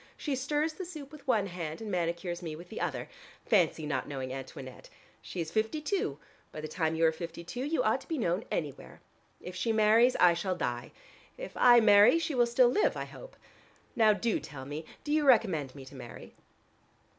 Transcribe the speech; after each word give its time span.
She 0.17 0.35
stirs 0.35 0.73
the 0.73 0.83
soup 0.83 1.11
with 1.11 1.27
one 1.27 1.45
hand 1.45 1.79
and 1.79 1.91
manicures 1.91 2.41
me 2.41 2.55
with 2.55 2.69
the 2.69 2.81
other. 2.81 3.07
Fancy 3.45 3.85
not 3.85 4.07
knowing 4.07 4.33
Antoinette! 4.33 4.89
She 5.21 5.41
is 5.41 5.51
fifty 5.51 5.79
two: 5.79 6.17
by 6.51 6.59
the 6.61 6.67
time 6.67 6.95
you 6.95 7.05
are 7.05 7.11
fifty 7.11 7.43
two 7.43 7.63
you 7.63 7.83
ought 7.83 8.01
to 8.01 8.07
be 8.07 8.17
known 8.17 8.43
anywhere. 8.49 8.99
If 9.41 9.55
she 9.55 9.71
marries 9.71 10.15
I 10.15 10.33
shall 10.33 10.55
die: 10.55 10.91
if 11.37 11.51
I 11.55 11.81
marry, 11.81 12.17
she 12.17 12.33
will 12.33 12.47
still 12.47 12.69
live 12.69 12.97
I 12.97 13.05
hope. 13.05 13.35
Now 13.95 14.11
do 14.11 14.39
tell 14.39 14.65
me: 14.65 14.85
do 15.03 15.11
you 15.13 15.23
recommend 15.23 15.75
me 15.75 15.85
to 15.85 15.93
marry?" 15.93 16.33